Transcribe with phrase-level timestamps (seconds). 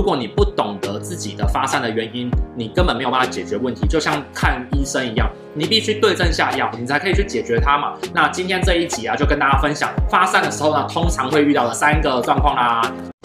[0.00, 7.92] 如果你不懂得自己的发散的原因，你根本没有办法解决问题，就像看医生一样，你必须对症下药，你才可以去解决它嘛。
[8.14, 12.80] 那今天这一集啊，就跟大家分享发散的时候呢，通常会遇到的三个状况啦。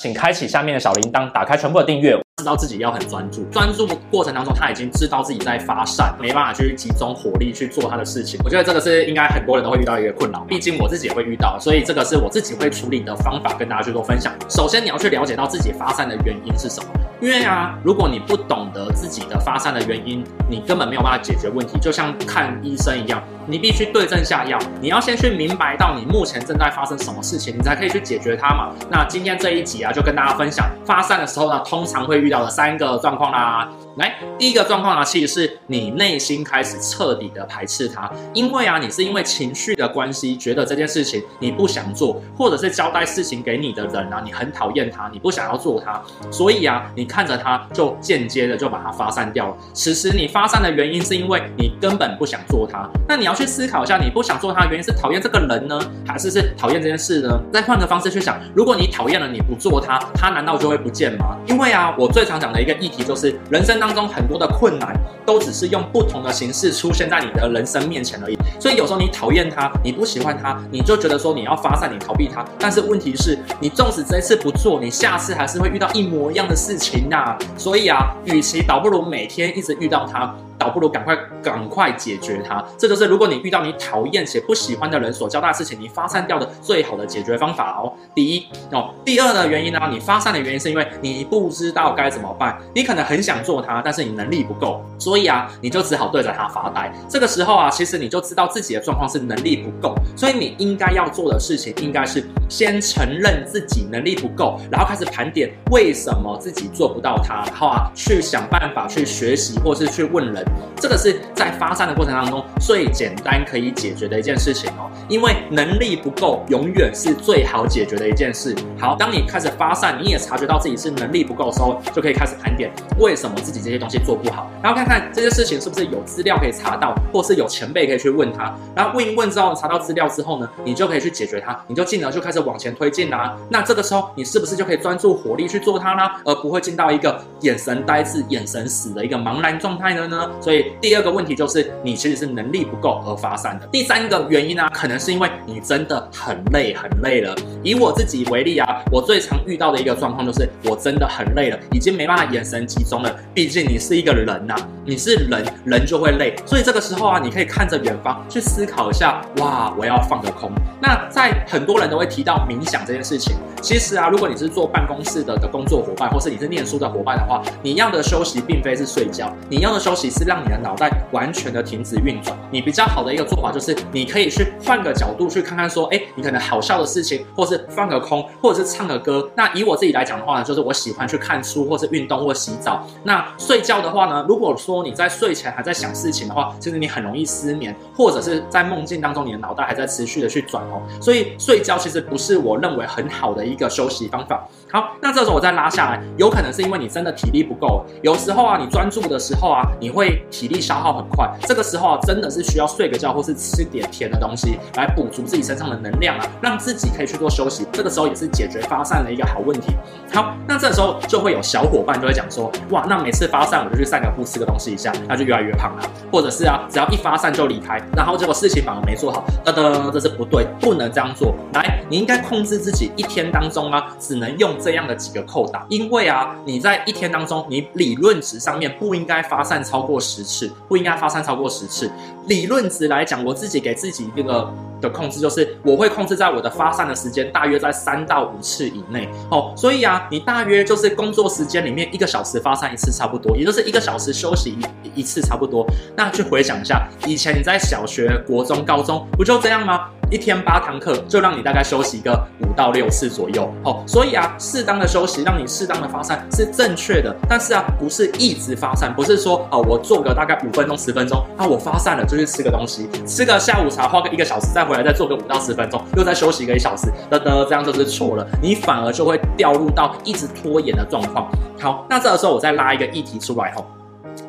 [0.00, 2.25] 请开启下面的小铃铛，打开全部的订阅。
[2.38, 8.38] 知道自己要很专注，专注过程当中，他已经知道自己在发散，没办法去集中火力去做他的事情。
[8.44, 14.34] 我觉得这个是应该很多人都会遇到一个困扰，毕竟我自己也会遇到，所以这个是我自己会处理的方法，跟大家去做分享。
[14.50, 16.90] 首先，你要去了解到自己发散的原因是什么，
[17.22, 28.74] 因为啊，如果你不懂得自己的发散的原因，你根本没有办法解决问题，就像看医生一样，你必须对症下药，你要先去明白到你目前正在发生什么事情，你才可以去解决它嘛。
[28.90, 33.68] 那今天这一集啊，就跟大家分享发散的时候呢，通常会遇到的三个状况啦。
[33.96, 49.56] 来，第一个状况呢，其实是你内心开始彻底的排斥它，因为啊，你是因为情绪的关系，觉得这件事情你不想做，或者是交代事情给你的人啊，你很讨厌他，你不想要做他，所以啊，你看着他就间接的就把它发散掉了。
[49.72, 57.40] 此时你发散的原因是因为你根本不想做它，那你要去思考一下，你不想做它的原因是讨厌这个人呢，还是是讨厌这件事呢？
[57.50, 61.34] 再换个方式去想，如果你讨厌了，你不做它，它难道就会不见吗？
[61.46, 63.96] 因为啊，我最常讲的一个议题就是人生当。
[63.96, 72.44] 中很多的困难都只是用不同的形式出现在你的人生面前而已，所以有时候你讨厌他，你不喜欢他，你就觉得说你要发散，你逃避他。
[72.58, 77.38] 但是问题是，你纵使这次不做，你下次还是会遇到一模一样的事情呐。
[77.56, 80.34] 所以啊，与其倒不如每天一直遇到他。
[80.58, 87.92] 倒不如赶快赶快解决它，这就是如果你遇到你讨厌且不喜欢的人所交代的事情，你发散掉的最好的解决方法哦。
[88.14, 96.92] 第一哦，第二的原因呢，你发散的原因是因为你不知道该怎么办，你可能很想做它，但是你能力不够，所以啊，你就只好对着它发呆。
[97.08, 110.46] 这个时候啊，其实你就知道自己的状况是能力不够，所以你应该要做的事情应该是先承认自己能力不够，然后开始盘点为什么自己做不到它，然后啊，去想办法去学习或是去问人。
[110.78, 118.54] 这个是在发散的过程当中最简单可以解决的一件事情哦，因为能力不够永远是最好解决的一件事。
[118.78, 133.36] 好，当你开始发散，你也察觉到自己是能力不够的时候，就可以开始盘点为什么自己这些东西做不好，然后看看这些事情是不是有资料可以查到，或是有前辈可以去问他，然后问一问之后查到资料之后呢，你就可以去解决它，你就进而就开始往前推进啦。
[133.48, 136.02] 那这个时候你是不是就可以专注火力去做它呢？
[136.24, 140.30] 而不会进到一个眼神呆滞、眼神死的一个茫然状态了呢？
[140.40, 140.66] 所以。
[140.80, 143.66] 第二个问题就是你其实是能力不够而发散的。
[143.72, 147.34] 第三个原因呢，可能是因为你真的很累很累了。
[147.62, 153.14] 以我自己为例啊，我最常遇到的一个状况就是我真的很累了，已经没办法眼神集中了。
[153.34, 154.54] 毕竟你是一个人呐、
[154.84, 156.34] 你是人，人就会累。
[156.44, 160.50] 所以这个时候啊，你可以看着远方去思考一下，哇，我要放个空。
[160.80, 163.34] 那在很多人都会提到冥想这件事情。
[163.62, 172.36] 其实啊，如果你是坐办公室的的工作伙伴，或是你是念书的伙伴的话，你要的休息并非是睡觉，你要的休息是让你的脑袋完全的停止运转。
[172.50, 179.30] 你比较好的一个做法就是，你可以去换个角度去看看，说，哎，你可能好笑的事情，或是放个空，或者是唱个歌。
[179.36, 182.84] 那以我自己来讲的话呢，就是我喜欢去看书，或是运动，或洗澡。
[183.04, 190.82] 那睡觉的话呢，如果说你在睡前还在想事情的话，其实你很容易失眠，或者是在梦境当中，你的脑袋还在持续的去转哦。
[191.00, 194.46] 所以睡觉其实不是我认为很好的一个休息方法。
[194.72, 197.84] 好，那这时候我再拉下来，有可能是因为你真的体力不够。
[198.02, 201.30] 有时候啊，你专注的时候啊，你会体力消耗很快。
[201.42, 207.64] 这个时候啊，真的是需要睡个觉，或是吃点甜的东西来补足自己身上的能量啊，让自己可以去做休息。
[207.72, 209.72] 这个时候也是解决发散的一个好问题。
[210.12, 215.88] 好，那这时候就会有小伙伴就会讲说，哇，那每次发散我就去散个步，吃个东西一下，那就越来越胖了。
[216.12, 221.34] 或者是啊，只要一发散就离开，然后结果事情反而没做好，噔噔，这是不对，不能这样做。
[221.54, 231.90] 来，你应该控制自己一天当中啊，只能用这样的几个扣打，因为啊，你在一天当中，你理论值上面不应该发散超过十次，不应该发散超过十次。
[232.26, 239.08] 理论值来讲，我自己给自己一个的控制就是，我会控制在我的发散的时间大约在三到五次以内。
[239.30, 244.58] 哦，所以啊，你大约就是工作时间里面一个小时发散一次差不多，也就是一个小时休息
[244.92, 245.64] 一一次差不多。
[245.96, 249.88] 那去回想一下，以前你在小学、国中、高中不就这样吗？
[250.10, 253.52] 一天八堂课，就让你大概休息个五到六次左右。
[253.64, 257.14] 哦，所以啊，适当的休息，让你适当的发散是正确的。
[257.28, 268.26] 但是啊，不是一直发散，不是说哦，我做个大概五分钟、十分钟，啊，我发散了就去吃个东西，吃个下午茶，花个一个小时，再回来再做个五到十分钟，又再休息一个一小时，得得，这样就是错了。
[268.40, 271.28] 你反而就会掉入到一直拖延的状况。
[271.60, 273.66] 好，那这个时候我再拉一个议题出来吼。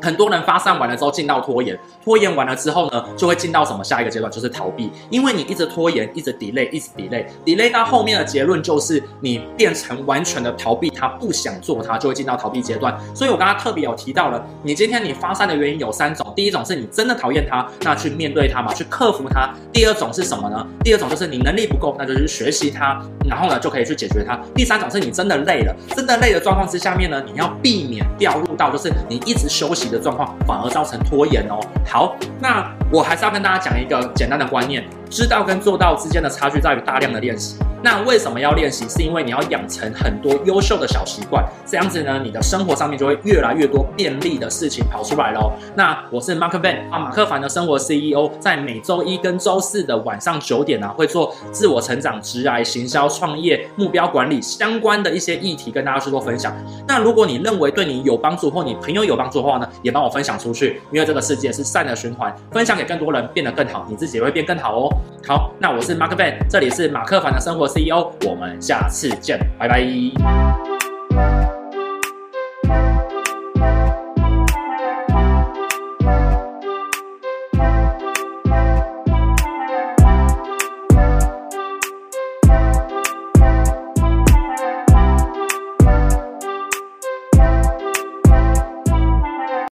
[0.01, 4.91] 很多人发散完了之后进到拖延，拖延完了之后呢，就会进到什么下一个阶段，就是逃避。
[5.09, 12.95] 因为你一直拖延，一直 delay，一直 delay，delay 到后面的结论就是你变成完全的逃避，他不想做，他就会进到逃避阶段。
[13.15, 19.51] 所以我刚刚特别有提到了，你今天你发散的原因有三种，第一种是你真的讨厌他，那去面对他嘛，去克服他。
[19.73, 20.65] 第二种是什么呢？
[20.83, 24.39] 第二种就是你能力不够，那就去学习他，然后呢就可以去解决他。
[24.53, 29.86] 第三种是你真的累了，真的累的状况之下面呢，你要避免掉入到就是你一直休息。
[29.89, 31.59] 的状况反而造成拖延哦。
[31.85, 34.83] 好，那我还是要跟大家讲一个简单的观念。
[35.09, 37.55] 知道跟做到之间的差距在于大量的练习。
[37.81, 38.85] 那为什么要练习？
[38.89, 45.53] 是因为你要养成很多优秀的小习惯，这样子呢，你的生活上面就会越来越多便利的事情跑出来喽。
[45.75, 56.53] 那我是 Mark Van 啊，马克凡的生活 CEO，在每周一跟周四的晚上九点呢、会做自我成长、职涯、行销、创业、目标管理相关的一些议题跟大家去做分享。
[56.85, 64.89] 那如果你认为对你有帮助或你朋友有帮助的话呢，也帮我分享出去，因为这个世界是善的循环，分享给更多人，变得更好，你自己也会变更好哦。
[65.27, 70.46] 好，那我是 Mark Van，，这里是马克凡的生活 CEO，我们下次见，拜拜。